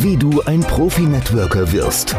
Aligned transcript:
Wie 0.00 0.16
du 0.16 0.42
ein 0.42 0.60
Profi-Networker 0.60 1.72
wirst. 1.72 2.16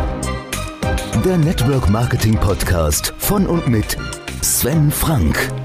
Der 1.25 1.37
Network 1.37 1.89
Marketing 1.89 2.35
Podcast 2.35 3.13
von 3.17 3.47
und 3.47 3.67
mit 3.67 3.97
Sven 4.41 4.91
Frank. 4.91 5.58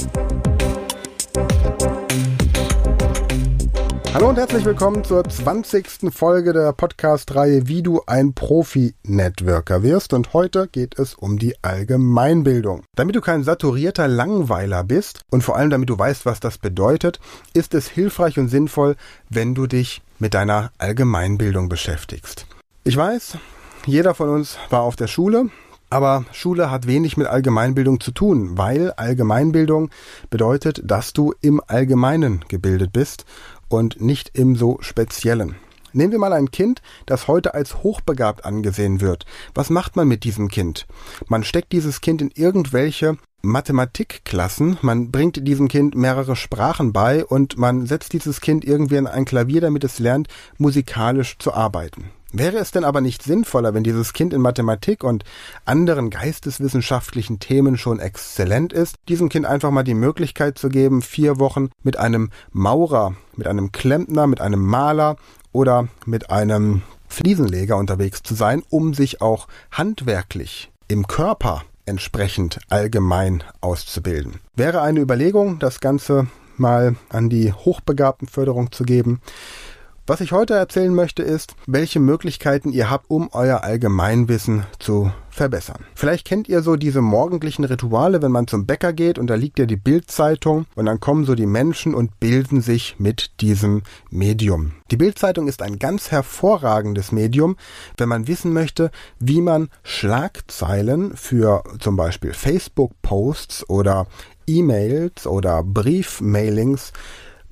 Hallo 4.14 4.28
und 4.28 4.36
herzlich 4.36 4.64
willkommen 4.64 5.02
zur 5.02 5.24
20. 5.24 6.14
Folge 6.14 6.52
der 6.52 6.72
Podcast-Reihe 6.72 7.66
Wie 7.66 7.82
du 7.82 8.00
ein 8.06 8.32
Profi-Networker 8.32 9.82
wirst. 9.82 10.12
Und 10.12 10.32
heute 10.32 10.68
geht 10.68 11.00
es 11.00 11.14
um 11.14 11.36
die 11.36 11.56
Allgemeinbildung. 11.62 12.84
Damit 12.94 13.16
du 13.16 13.20
kein 13.20 13.42
saturierter 13.42 14.06
Langweiler 14.06 14.84
bist 14.84 15.22
und 15.32 15.42
vor 15.42 15.56
allem 15.56 15.70
damit 15.70 15.90
du 15.90 15.98
weißt, 15.98 16.26
was 16.26 16.38
das 16.38 16.58
bedeutet, 16.58 17.18
ist 17.54 17.74
es 17.74 17.88
hilfreich 17.88 18.38
und 18.38 18.46
sinnvoll, 18.46 18.94
wenn 19.30 19.56
du 19.56 19.66
dich 19.66 20.00
mit 20.20 20.34
deiner 20.34 20.70
Allgemeinbildung 20.78 21.68
beschäftigst. 21.68 22.46
Ich 22.84 22.96
weiß, 22.96 23.38
jeder 23.84 24.14
von 24.14 24.28
uns 24.28 24.58
war 24.70 24.82
auf 24.82 24.94
der 24.94 25.08
Schule, 25.08 25.50
aber 25.94 26.24
Schule 26.32 26.72
hat 26.72 26.88
wenig 26.88 27.16
mit 27.16 27.28
Allgemeinbildung 27.28 28.00
zu 28.00 28.10
tun, 28.10 28.58
weil 28.58 28.90
Allgemeinbildung 28.92 29.90
bedeutet, 30.28 30.82
dass 30.84 31.12
du 31.12 31.34
im 31.40 31.60
Allgemeinen 31.68 32.44
gebildet 32.48 32.92
bist 32.92 33.24
und 33.68 34.00
nicht 34.00 34.30
im 34.34 34.56
so 34.56 34.78
speziellen. 34.80 35.56
Nehmen 35.92 36.10
wir 36.10 36.18
mal 36.18 36.32
ein 36.32 36.50
Kind, 36.50 36.82
das 37.06 37.28
heute 37.28 37.54
als 37.54 37.84
hochbegabt 37.84 38.44
angesehen 38.44 39.00
wird. 39.00 39.26
Was 39.54 39.70
macht 39.70 39.94
man 39.94 40.08
mit 40.08 40.24
diesem 40.24 40.48
Kind? 40.48 40.86
Man 41.28 41.44
steckt 41.44 41.72
dieses 41.72 42.00
Kind 42.00 42.20
in 42.20 42.32
irgendwelche 42.34 43.16
Mathematikklassen, 43.42 44.78
man 44.82 45.12
bringt 45.12 45.46
diesem 45.46 45.68
Kind 45.68 45.94
mehrere 45.94 46.34
Sprachen 46.34 46.92
bei 46.92 47.24
und 47.24 47.58
man 47.58 47.86
setzt 47.86 48.12
dieses 48.12 48.40
Kind 48.40 48.64
irgendwie 48.64 48.96
in 48.96 49.06
ein 49.06 49.24
Klavier, 49.24 49.60
damit 49.60 49.84
es 49.84 50.00
lernt, 50.00 50.28
musikalisch 50.58 51.38
zu 51.38 51.52
arbeiten. 51.54 52.10
Wäre 52.36 52.56
es 52.58 52.72
denn 52.72 52.82
aber 52.82 53.00
nicht 53.00 53.22
sinnvoller, 53.22 53.74
wenn 53.74 53.84
dieses 53.84 54.12
Kind 54.12 54.34
in 54.34 54.40
Mathematik 54.40 55.04
und 55.04 55.22
anderen 55.64 56.10
geisteswissenschaftlichen 56.10 57.38
Themen 57.38 57.78
schon 57.78 58.00
exzellent 58.00 58.72
ist, 58.72 58.96
diesem 59.08 59.28
Kind 59.28 59.46
einfach 59.46 59.70
mal 59.70 59.84
die 59.84 59.94
Möglichkeit 59.94 60.58
zu 60.58 60.68
geben, 60.68 61.00
vier 61.00 61.38
Wochen 61.38 61.70
mit 61.84 61.96
einem 61.96 62.30
Maurer, 62.50 63.14
mit 63.36 63.46
einem 63.46 63.70
Klempner, 63.70 64.26
mit 64.26 64.40
einem 64.40 64.66
Maler 64.66 65.14
oder 65.52 65.86
mit 66.06 66.30
einem 66.30 66.82
Fliesenleger 67.06 67.76
unterwegs 67.76 68.24
zu 68.24 68.34
sein, 68.34 68.64
um 68.68 68.94
sich 68.94 69.20
auch 69.20 69.46
handwerklich 69.70 70.72
im 70.88 71.06
Körper 71.06 71.62
entsprechend 71.86 72.58
allgemein 72.68 73.44
auszubilden. 73.60 74.40
Wäre 74.56 74.82
eine 74.82 74.98
Überlegung, 74.98 75.60
das 75.60 75.78
Ganze 75.78 76.26
mal 76.56 76.96
an 77.10 77.30
die 77.30 77.52
Hochbegabtenförderung 77.52 78.72
zu 78.72 78.82
geben. 78.82 79.20
Was 80.06 80.20
ich 80.20 80.32
heute 80.32 80.52
erzählen 80.52 80.94
möchte, 80.94 81.22
ist, 81.22 81.56
welche 81.66 81.98
Möglichkeiten 81.98 82.70
ihr 82.72 82.90
habt, 82.90 83.08
um 83.08 83.30
euer 83.32 83.64
Allgemeinwissen 83.64 84.66
zu 84.78 85.10
verbessern. 85.30 85.86
Vielleicht 85.94 86.26
kennt 86.26 86.46
ihr 86.46 86.60
so 86.60 86.76
diese 86.76 87.00
morgendlichen 87.00 87.64
Rituale, 87.64 88.20
wenn 88.20 88.30
man 88.30 88.46
zum 88.46 88.66
Bäcker 88.66 88.92
geht 88.92 89.18
und 89.18 89.28
da 89.28 89.34
liegt 89.34 89.58
ja 89.58 89.64
die 89.64 89.78
Bildzeitung 89.78 90.66
und 90.74 90.84
dann 90.84 91.00
kommen 91.00 91.24
so 91.24 91.34
die 91.34 91.46
Menschen 91.46 91.94
und 91.94 92.20
bilden 92.20 92.60
sich 92.60 92.96
mit 92.98 93.40
diesem 93.40 93.82
Medium. 94.10 94.72
Die 94.90 94.98
Bildzeitung 94.98 95.48
ist 95.48 95.62
ein 95.62 95.78
ganz 95.78 96.10
hervorragendes 96.10 97.10
Medium, 97.10 97.56
wenn 97.96 98.10
man 98.10 98.28
wissen 98.28 98.52
möchte, 98.52 98.90
wie 99.20 99.40
man 99.40 99.70
Schlagzeilen 99.84 101.16
für 101.16 101.64
zum 101.80 101.96
Beispiel 101.96 102.34
Facebook-Posts 102.34 103.70
oder 103.70 104.06
E-Mails 104.46 105.26
oder 105.26 105.64
Briefmailings 105.64 106.92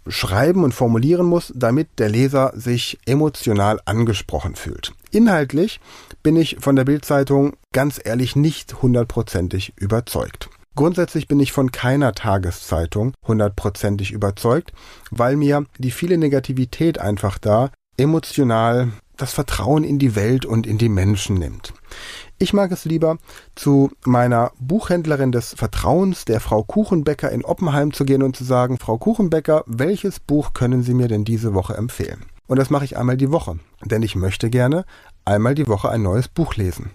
schreiben 0.07 0.65
und 0.65 0.73
formulieren 0.73 1.27
muss, 1.27 1.53
damit 1.55 1.89
der 1.99 2.09
Leser 2.09 2.53
sich 2.55 2.99
emotional 3.07 3.81
angesprochen 3.85 4.55
fühlt. 4.55 4.93
Inhaltlich 5.11 5.81
bin 6.23 6.37
ich 6.37 6.57
von 6.61 6.77
der 6.77 6.85
Bildzeitung 6.85 7.55
ganz 7.73 8.01
ehrlich 8.03 8.37
nicht 8.37 8.83
hundertprozentig 8.83 9.75
überzeugt. 9.77 10.49
Grundsätzlich 10.75 11.29
bin 11.29 11.39
ich 11.39 11.53
von 11.53 11.71
keiner 11.71 12.15
Tageszeitung 12.15 13.13
hundertprozentig 13.27 14.11
überzeugt, 14.11 14.73
weil 15.11 15.37
mir 15.37 15.67
die 15.79 15.91
viele 15.91 16.17
Negativität 16.17 16.99
einfach 16.99 17.39
da 17.39 17.71
emotional 17.99 18.89
das 19.23 19.33
Vertrauen 19.33 19.85
in 19.85 20.01
die 20.01 20.17
Welt 20.17 20.45
und 20.45 20.67
in 20.67 20.79
die 20.79 20.89
Menschen 20.89 21.37
nimmt. 21.37 21.73
Ich 22.39 22.53
mag 22.53 22.73
es 22.73 22.85
lieber, 22.85 23.19
zu 23.55 23.91
meiner 24.05 24.51
Buchhändlerin 24.59 25.31
des 25.31 25.55
Vertrauens, 25.55 26.25
der 26.25 26.41
Frau 26.41 26.65
Kuchenbecker 26.65 27.31
in 27.31 27.45
Oppenheim 27.45 27.93
zu 27.93 28.05
gehen 28.05 28.25
und 28.25 28.35
zu 28.35 28.43
sagen, 28.43 28.79
Frau 28.79 28.99
Kuchenbecker, 28.99 29.63
welches 29.67 30.19
Buch 30.19 30.55
können 30.55 30.83
Sie 30.83 30.93
mir 30.93 31.07
denn 31.07 31.25
diese 31.25 31.55
Woche 31.55 31.75
empfehlen? 31.75 32.25
Und 32.49 32.59
das 32.59 32.69
mache 32.69 32.85
ich 32.85 32.99
einmal 32.99 33.17
die 33.17 33.31
Woche, 33.31 33.61
denn 33.85 34.03
ich 34.03 34.17
möchte 34.17 34.51
gerne 34.51 34.85
einmal 35.25 35.55
die 35.55 35.69
Woche 35.69 35.91
ein 35.91 36.03
neues 36.03 36.29
Buch 36.29 36.57
lesen. 36.57 36.91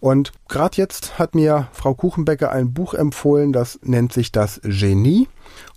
Und 0.00 0.32
gerade 0.48 0.76
jetzt 0.76 1.18
hat 1.18 1.34
mir 1.34 1.68
Frau 1.72 1.94
Kuchenbecker 1.94 2.50
ein 2.50 2.72
Buch 2.72 2.94
empfohlen, 2.94 3.52
das 3.52 3.78
nennt 3.82 4.12
sich 4.12 4.32
das 4.32 4.60
Genie. 4.62 5.28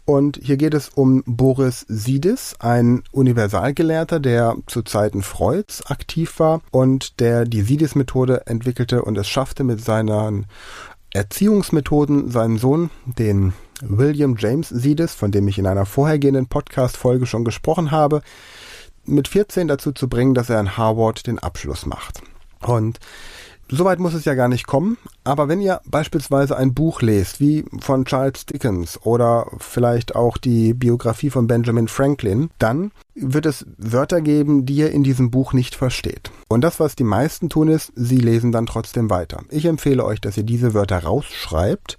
Und 0.05 0.39
hier 0.41 0.57
geht 0.57 0.75
es 0.75 0.89
um 0.89 1.23
Boris 1.25 1.83
Sidis, 1.89 2.55
ein 2.59 3.03
Universalgelehrter, 3.11 4.19
der 4.19 4.55
zu 4.67 4.83
Zeiten 4.83 5.23
Freuds 5.23 5.83
aktiv 5.87 6.39
war 6.39 6.61
und 6.69 7.19
der 7.19 7.45
die 7.45 7.61
Sidis-Methode 7.61 8.45
entwickelte 8.45 9.01
und 9.01 9.17
es 9.17 9.27
schaffte 9.27 9.63
mit 9.63 9.83
seinen 9.83 10.45
Erziehungsmethoden 11.11 12.29
seinen 12.29 12.57
Sohn, 12.57 12.91
den 13.05 13.53
William 13.81 14.35
James 14.37 14.69
Sidis, 14.69 15.13
von 15.13 15.31
dem 15.31 15.47
ich 15.47 15.57
in 15.57 15.65
einer 15.65 15.85
vorhergehenden 15.85 16.47
Podcast-Folge 16.47 17.25
schon 17.25 17.45
gesprochen 17.45 17.91
habe, 17.91 18.21
mit 19.05 19.27
14 19.27 19.67
dazu 19.67 19.91
zu 19.91 20.07
bringen, 20.07 20.33
dass 20.33 20.49
er 20.49 20.59
an 20.59 20.77
Harvard 20.77 21.27
den 21.27 21.39
Abschluss 21.39 21.85
macht. 21.85 22.21
Und 22.61 22.99
Soweit 23.67 23.99
muss 23.99 24.13
es 24.13 24.25
ja 24.25 24.35
gar 24.35 24.47
nicht 24.47 24.67
kommen, 24.67 24.97
aber 25.23 25.47
wenn 25.47 25.59
ihr 25.59 25.81
beispielsweise 25.85 26.55
ein 26.55 26.75
Buch 26.75 27.01
lest, 27.01 27.39
wie 27.39 27.65
von 27.79 28.05
Charles 28.05 28.45
Dickens 28.45 28.99
oder 29.03 29.47
vielleicht 29.57 30.15
auch 30.15 30.37
die 30.37 30.75
Biografie 30.75 31.31
von 31.31 31.47
Benjamin 31.47 31.87
Franklin, 31.87 32.51
dann 32.59 32.91
wird 33.15 33.47
es 33.47 33.65
Wörter 33.79 34.21
geben, 34.21 34.67
die 34.67 34.75
ihr 34.75 34.91
in 34.91 35.03
diesem 35.03 35.31
Buch 35.31 35.53
nicht 35.53 35.73
versteht. 35.73 36.29
Und 36.47 36.61
das, 36.61 36.79
was 36.79 36.95
die 36.95 37.03
meisten 37.03 37.49
tun, 37.49 37.67
ist, 37.67 37.91
sie 37.95 38.19
lesen 38.19 38.51
dann 38.51 38.67
trotzdem 38.67 39.09
weiter. 39.09 39.41
Ich 39.49 39.65
empfehle 39.65 40.05
euch, 40.05 40.21
dass 40.21 40.37
ihr 40.37 40.43
diese 40.43 40.75
Wörter 40.75 40.99
rausschreibt 40.99 41.97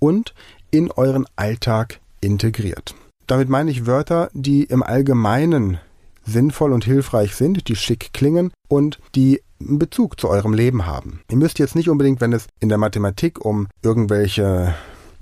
und 0.00 0.34
in 0.72 0.90
euren 0.90 1.26
Alltag 1.36 2.00
integriert. 2.20 2.96
Damit 3.28 3.48
meine 3.48 3.70
ich 3.70 3.86
Wörter, 3.86 4.30
die 4.32 4.64
im 4.64 4.82
Allgemeinen 4.82 5.78
sinnvoll 6.24 6.72
und 6.72 6.84
hilfreich 6.84 7.34
sind, 7.34 7.68
die 7.68 7.76
schick 7.76 8.12
klingen 8.12 8.52
und 8.68 8.98
die 9.14 9.42
einen 9.60 9.78
Bezug 9.78 10.20
zu 10.20 10.28
eurem 10.28 10.52
Leben 10.52 10.86
haben. 10.86 11.20
Ihr 11.30 11.36
müsst 11.36 11.58
jetzt 11.58 11.76
nicht 11.76 11.88
unbedingt, 11.88 12.20
wenn 12.20 12.32
es 12.32 12.46
in 12.60 12.68
der 12.68 12.78
Mathematik 12.78 13.44
um 13.44 13.68
irgendwelche 13.82 14.74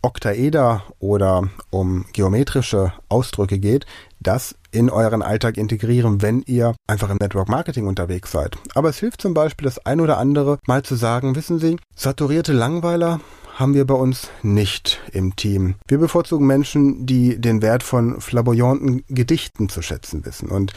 Oktaeder 0.03 0.83
oder 0.99 1.49
um 1.71 2.05
geometrische 2.13 2.93
Ausdrücke 3.09 3.59
geht, 3.59 3.87
das 4.19 4.57
in 4.73 4.91
euren 4.91 5.23
Alltag 5.23 5.57
integrieren, 5.57 6.23
wenn 6.23 6.43
ihr 6.43 6.75
einfach 6.89 7.11
im 7.11 7.19
Network 7.19 7.49
Marketing 7.49 7.87
unterwegs 7.87 8.33
seid. 8.33 8.57
Aber 8.75 8.89
es 8.89 8.99
hilft 8.99 9.23
zum 9.23 9.33
Beispiel 9.33 9.65
das 9.65 9.85
ein 9.87 10.01
oder 10.01 10.19
andere 10.19 10.59
mal 10.67 10.83
zu 10.83 10.97
sagen, 10.97 11.37
wissen 11.37 11.59
Sie, 11.59 11.77
saturierte 11.95 12.53
Langweiler 12.53 13.21
haben 13.55 13.75
wir 13.75 13.87
bei 13.87 13.95
uns 13.95 14.29
nicht 14.43 15.01
im 15.13 15.37
Team. 15.37 15.75
Wir 15.87 15.99
bevorzugen 15.99 16.47
Menschen, 16.47 17.07
die 17.07 17.41
den 17.41 17.63
Wert 17.63 17.83
von 17.83 18.21
flamboyanten 18.21 19.05
Gedichten 19.09 19.69
zu 19.69 19.83
schätzen 19.83 20.25
wissen. 20.25 20.49
Und 20.49 20.73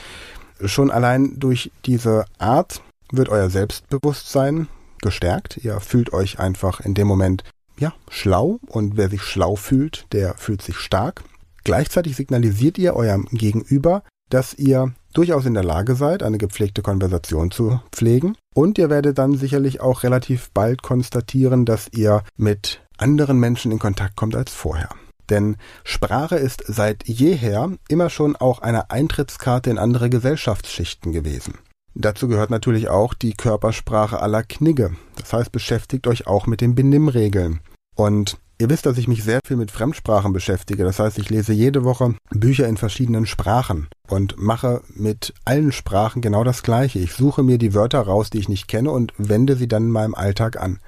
schon 0.63 0.91
allein 0.91 1.39
durch 1.39 1.71
diese 1.85 2.25
Art 2.37 2.81
wird 3.11 3.29
euer 3.29 3.49
Selbstbewusstsein 3.49 4.67
gestärkt. 5.01 5.57
Ihr 5.63 5.79
fühlt 5.79 6.13
euch 6.13 6.39
einfach 6.39 6.79
in 6.79 6.93
dem 6.93 7.07
Moment 7.07 7.43
ja, 7.77 7.93
schlau 8.09 8.59
und 8.67 8.97
wer 8.97 9.09
sich 9.09 9.21
schlau 9.21 9.55
fühlt, 9.55 10.05
der 10.11 10.35
fühlt 10.35 10.61
sich 10.61 10.77
stark. 10.77 11.23
Gleichzeitig 11.63 12.15
signalisiert 12.15 12.77
ihr 12.77 12.95
eurem 12.95 13.25
Gegenüber, 13.31 14.03
dass 14.29 14.53
ihr 14.53 14.93
durchaus 15.13 15.45
in 15.45 15.53
der 15.53 15.63
Lage 15.63 15.95
seid, 15.95 16.23
eine 16.23 16.37
gepflegte 16.37 16.81
Konversation 16.81 17.51
zu 17.51 17.81
pflegen. 17.91 18.37
Und 18.55 18.77
ihr 18.77 18.89
werdet 18.89 19.17
dann 19.17 19.35
sicherlich 19.35 19.81
auch 19.81 20.03
relativ 20.03 20.49
bald 20.51 20.81
konstatieren, 20.81 21.65
dass 21.65 21.89
ihr 21.91 22.23
mit 22.37 22.81
anderen 22.97 23.37
Menschen 23.37 23.69
in 23.71 23.79
Kontakt 23.79 24.15
kommt 24.15 24.33
als 24.33 24.53
vorher. 24.53 24.89
Denn 25.29 25.57
Sprache 25.83 26.37
ist 26.37 26.63
seit 26.65 27.05
jeher 27.05 27.71
immer 27.89 28.09
schon 28.09 28.37
auch 28.37 28.59
eine 28.59 28.91
Eintrittskarte 28.91 29.69
in 29.69 29.77
andere 29.77 30.09
Gesellschaftsschichten 30.09 31.11
gewesen. 31.11 31.55
Dazu 31.95 32.29
gehört 32.29 32.49
natürlich 32.49 32.87
auch 32.87 33.13
die 33.13 33.33
Körpersprache 33.33 34.21
aller 34.21 34.43
Knigge. 34.43 34.95
Das 35.17 35.33
heißt, 35.33 35.51
beschäftigt 35.51 36.07
euch 36.07 36.25
auch 36.25 36.47
mit 36.47 36.61
den 36.61 36.75
Benimmregeln. 36.75 37.59
Und 37.95 38.37
ihr 38.57 38.69
wisst, 38.69 38.85
dass 38.85 38.97
ich 38.97 39.07
mich 39.07 39.23
sehr 39.23 39.39
viel 39.45 39.57
mit 39.57 39.71
Fremdsprachen 39.71 40.33
beschäftige. 40.33 40.83
Das 40.83 40.99
heißt, 40.99 41.17
ich 41.17 41.29
lese 41.29 41.53
jede 41.53 41.83
Woche 41.83 42.15
Bücher 42.29 42.67
in 42.67 42.77
verschiedenen 42.77 43.25
Sprachen 43.25 43.87
und 44.07 44.37
mache 44.37 44.81
mit 44.93 45.33
allen 45.45 45.71
Sprachen 45.71 46.21
genau 46.21 46.43
das 46.43 46.63
Gleiche. 46.63 46.99
Ich 46.99 47.13
suche 47.13 47.43
mir 47.43 47.57
die 47.57 47.73
Wörter 47.73 48.01
raus, 48.01 48.29
die 48.29 48.39
ich 48.39 48.49
nicht 48.49 48.67
kenne 48.67 48.91
und 48.91 49.13
wende 49.17 49.55
sie 49.55 49.67
dann 49.67 49.83
in 49.83 49.91
meinem 49.91 50.15
Alltag 50.15 50.61
an. 50.61 50.79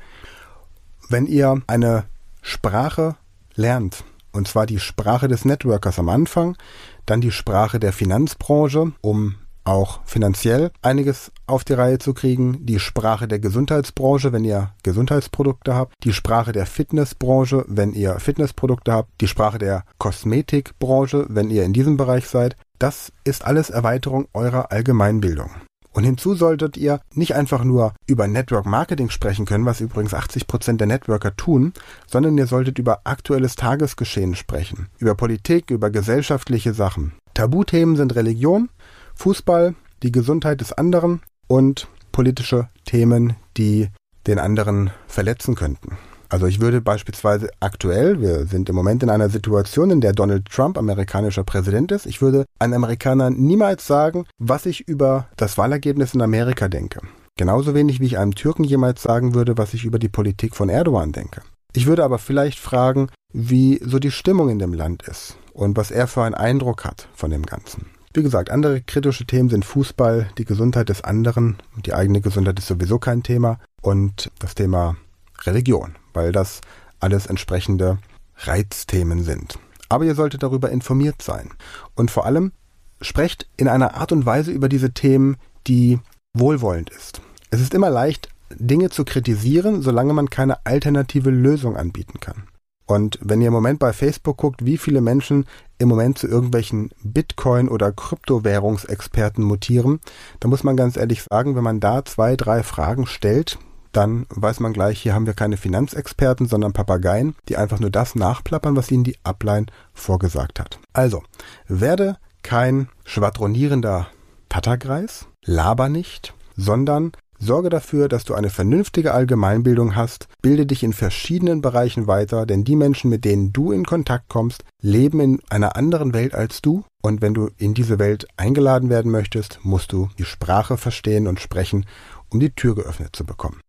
Wenn 1.10 1.26
ihr 1.26 1.62
eine 1.68 2.06
Sprache 2.42 3.16
lernt, 3.56 4.04
und 4.32 4.48
zwar 4.48 4.66
die 4.66 4.80
Sprache 4.80 5.28
des 5.28 5.46
Networkers 5.46 6.00
am 6.00 6.10
Anfang, 6.10 6.58
dann 7.06 7.22
die 7.22 7.32
Sprache 7.32 7.80
der 7.80 7.94
Finanzbranche, 7.94 8.92
um 9.02 9.36
auch 9.64 10.00
finanziell 10.06 10.72
einiges 10.82 11.32
auf 11.48 11.64
die 11.64 11.74
Reihe 11.74 11.98
zu 11.98 12.14
kriegen, 12.14 12.66
die 12.66 12.80
Sprache 12.80 13.28
der 13.28 13.40
Gesundheitsbranche, 13.40 14.32
wenn 14.34 14.44
ihr 14.44 14.72
Gesundheitsprodukte 14.84 15.74
habt, 15.74 15.94
die 16.04 16.14
Sprache 16.14 16.52
der 16.52 16.66
Fitnessbranche, 16.66 17.66
wenn 17.68 17.94
ihr 17.94 18.20
Fitnessprodukte 18.20 18.94
habt, 18.94 19.10
die 19.22 19.28
Sprache 19.28 19.58
der 19.58 19.84
Kosmetikbranche, 19.98 21.26
wenn 21.30 21.50
ihr 21.50 21.64
in 21.64 21.74
diesem 21.74 21.98
Bereich 21.98 22.28
seid. 22.28 22.56
Das 22.80 23.12
ist 23.24 23.46
alles 23.46 23.70
Erweiterung 23.70 24.28
eurer 24.34 24.72
Allgemeinbildung. 24.72 25.50
Und 25.98 26.04
hinzu 26.04 26.36
solltet 26.36 26.78
ihr 26.78 27.00
nicht 27.16 27.34
einfach 27.34 27.64
nur 27.64 27.94
über 28.06 28.28
Network 28.28 28.68
Marketing 28.68 29.10
sprechen 29.10 29.46
können, 29.46 29.66
was 29.66 29.82
übrigens 29.82 30.14
80 30.14 30.46
Prozent 30.46 30.80
der 30.80 30.88
Networker 30.88 31.36
tun, 31.36 31.74
sondern 32.06 32.38
ihr 32.38 32.46
solltet 32.46 32.78
über 32.78 33.02
aktuelles 33.06 33.56
Tagesgeschehen 33.56 34.36
sprechen, 34.36 34.90
über 35.00 35.16
Politik, 35.16 35.72
über 35.72 35.90
gesellschaftliche 35.90 36.76
Sachen. 36.76 37.14
Tabuthemen 37.34 37.96
sind 37.96 38.16
Religion, 38.16 38.70
Fußball, 39.16 39.74
die 40.04 40.12
Gesundheit 40.12 40.62
des 40.62 40.72
anderen 40.72 41.22
und 41.48 41.88
politische 42.12 42.70
Themen, 42.86 43.36
die 43.58 43.90
den 44.26 44.40
anderen 44.40 44.92
verletzen 45.08 45.56
könnten. 45.56 45.98
Also 46.30 46.46
ich 46.46 46.60
würde 46.60 46.82
beispielsweise 46.82 47.50
aktuell, 47.62 48.20
wir 48.20 48.46
sind 48.48 48.68
im 48.68 48.76
Moment 48.76 49.02
in 49.02 49.10
einer 49.10 49.30
Situation, 49.30 49.92
in 49.92 50.02
der 50.02 50.12
Donald 50.12 50.46
Trump 50.50 50.78
amerikanischer 50.78 51.46
Präsident 51.46 51.92
ist, 51.94 52.06
ich 52.06 52.22
würde 52.22 52.46
einem 52.60 52.74
Amerikaner 52.74 53.30
niemals 53.30 53.88
sagen, 53.88 54.26
was 54.38 54.66
ich 54.66 54.88
über 54.88 55.28
das 55.38 55.58
Wahlergebnis 55.58 56.14
in 56.14 56.22
Amerika 56.22 56.68
denke. 56.68 57.00
Genauso 57.38 57.76
wenig 57.76 58.02
wie 58.02 58.08
ich 58.08 58.18
einem 58.18 58.36
Türken 58.36 58.66
jemals 58.66 59.04
sagen 59.04 59.36
würde, 59.36 59.58
was 59.58 59.74
ich 59.74 59.86
über 59.86 60.00
die 60.00 60.10
Politik 60.10 60.56
von 60.56 60.70
Erdogan 60.70 61.14
denke. 61.14 61.42
Ich 61.74 61.86
würde 61.86 62.04
aber 62.04 62.18
vielleicht 62.18 62.60
fragen, 62.60 63.10
wie 63.32 63.80
so 63.86 64.00
die 64.00 64.12
Stimmung 64.12 64.50
in 64.50 64.60
dem 64.60 64.74
Land 64.74 65.04
ist 65.04 65.38
und 65.54 65.78
was 65.78 65.92
er 65.92 66.08
für 66.08 66.24
einen 66.24 66.36
Eindruck 66.36 66.84
hat 66.84 67.08
von 67.14 67.30
dem 67.30 67.46
Ganzen. 67.46 67.86
Wie 68.18 68.24
gesagt, 68.24 68.50
andere 68.50 68.82
kritische 68.82 69.28
Themen 69.28 69.48
sind 69.48 69.64
Fußball, 69.64 70.32
die 70.40 70.46
Gesundheit 70.46 70.90
des 70.90 71.04
anderen, 71.04 71.58
die 71.86 71.94
eigene 71.94 72.20
Gesundheit 72.20 72.58
ist 72.58 72.66
sowieso 72.66 72.98
kein 72.98 73.22
Thema 73.22 73.60
und 73.84 74.32
das 74.40 74.56
Thema 74.56 74.98
Religion, 75.44 75.98
weil 76.14 76.32
das 76.32 76.62
alles 77.00 77.28
entsprechende 77.28 78.00
Reizthemen 78.38 79.24
sind. 79.24 79.60
Aber 79.90 80.04
ihr 80.04 80.16
solltet 80.16 80.42
darüber 80.42 80.72
informiert 80.72 81.22
sein. 81.22 81.52
Und 81.94 82.10
vor 82.10 82.26
allem 82.26 82.54
sprecht 83.02 83.48
in 83.56 83.68
einer 83.68 83.94
Art 83.94 84.12
und 84.12 84.26
Weise 84.26 84.50
über 84.52 84.68
diese 84.68 84.94
Themen, 84.94 85.38
die 85.68 86.00
wohlwollend 86.34 86.90
ist. 86.90 87.22
Es 87.52 87.62
ist 87.62 87.76
immer 87.76 87.92
leicht, 87.92 88.30
Dinge 88.50 88.90
zu 88.90 89.06
kritisieren, 89.06 89.84
solange 89.84 90.14
man 90.14 90.32
keine 90.32 90.66
alternative 90.66 91.30
Lösung 91.30 91.78
anbieten 91.78 92.20
kann. 92.20 92.48
Und 92.88 93.20
wenn 93.22 93.42
ihr 93.42 93.48
im 93.48 93.54
Moment 93.54 93.80
bei 93.80 93.94
Facebook 93.94 94.38
guckt, 94.38 94.66
wie 94.66 94.78
viele 94.78 95.02
Menschen 95.02 95.46
im 95.80 95.90
Moment 95.90 96.18
zu 96.18 96.28
irgendwelchen 96.28 96.90
Bitcoin- 97.04 97.70
oder 97.70 97.92
Kryptowährungsexperten 97.92 99.44
mutieren, 99.44 100.00
dann 100.40 100.50
muss 100.50 100.64
man 100.64 100.76
ganz 100.76 100.98
ehrlich 100.98 101.24
sagen, 101.24 101.56
wenn 101.56 101.64
man 101.64 101.80
da 101.80 102.04
zwei, 102.06 102.36
drei 102.36 102.64
Fragen 102.64 103.06
stellt, 103.06 103.60
dann 103.92 104.26
weiß 104.30 104.60
man 104.60 104.74
gleich, 104.74 105.02
hier 105.02 105.14
haben 105.14 105.26
wir 105.26 105.34
keine 105.34 105.58
Finanzexperten, 105.58 106.48
sondern 106.48 106.74
Papageien, 106.74 107.36
die 107.50 107.58
einfach 107.58 107.80
nur 107.80 107.90
das 107.90 108.16
nachplappern, 108.16 108.76
was 108.76 108.92
ihnen 108.92 109.04
die 109.04 109.18
Upline 109.24 109.68
vorgesagt 109.94 110.60
hat. 110.60 110.80
Also, 110.94 111.24
werde 111.68 112.18
kein 112.44 112.90
schwadronierender 113.06 114.08
Tattergreis, 114.50 115.28
laber 115.44 115.90
nicht, 115.90 116.34
sondern 116.56 117.12
Sorge 117.40 117.70
dafür, 117.70 118.08
dass 118.08 118.24
du 118.24 118.34
eine 118.34 118.50
vernünftige 118.50 119.14
Allgemeinbildung 119.14 119.96
hast, 119.96 120.28
bilde 120.42 120.66
dich 120.66 120.84
in 120.84 120.94
verschiedenen 120.94 121.62
Bereichen 121.62 122.08
weiter, 122.08 122.46
denn 122.46 122.64
die 122.64 122.76
Menschen, 122.76 123.10
mit 123.10 123.26
denen 123.26 123.54
du 123.54 123.72
in 123.72 123.86
Kontakt 123.86 124.28
kommst, 124.28 124.64
leben 124.82 125.20
in 125.20 125.42
einer 125.50 125.76
anderen 125.76 126.14
Welt 126.14 126.34
als 126.34 126.62
du 126.62 126.84
und 127.02 127.22
wenn 127.22 127.34
du 127.34 127.50
in 127.58 127.74
diese 127.74 128.00
Welt 128.00 128.28
eingeladen 128.38 128.90
werden 128.90 129.12
möchtest, 129.12 129.60
musst 129.64 129.92
du 129.92 130.10
die 130.18 130.26
Sprache 130.26 130.78
verstehen 130.78 131.28
und 131.28 131.40
sprechen, 131.40 131.86
um 132.30 132.40
die 132.40 132.52
Tür 132.52 132.76
geöffnet 132.76 133.16
zu 133.16 133.26
bekommen. 133.26 133.62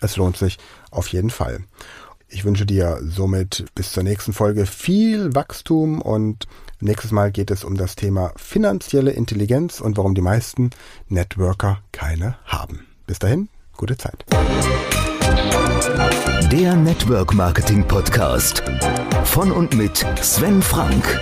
Es 0.00 0.16
lohnt 0.16 0.36
sich 0.36 0.58
auf 0.90 1.08
jeden 1.08 1.30
Fall. 1.30 1.60
Ich 2.28 2.44
wünsche 2.44 2.64
dir 2.64 3.00
somit 3.02 3.64
bis 3.74 3.92
zur 3.92 4.04
nächsten 4.04 4.32
Folge 4.32 4.66
viel 4.66 5.34
Wachstum 5.34 6.00
und 6.00 6.46
nächstes 6.80 7.12
Mal 7.12 7.30
geht 7.30 7.50
es 7.50 7.64
um 7.64 7.76
das 7.76 7.96
Thema 7.96 8.32
finanzielle 8.36 9.12
Intelligenz 9.12 9.80
und 9.80 9.96
warum 9.96 10.14
die 10.14 10.20
meisten 10.20 10.70
Networker 11.08 11.82
keine 11.92 12.36
haben. 12.44 12.86
Bis 13.06 13.18
dahin, 13.18 13.48
gute 13.76 13.96
Zeit. 13.96 14.24
Der 16.50 16.74
Network 16.76 17.34
Marketing 17.34 17.86
Podcast 17.86 18.62
von 19.24 19.52
und 19.52 19.76
mit 19.76 20.04
Sven 20.20 20.60
Frank. 20.60 21.20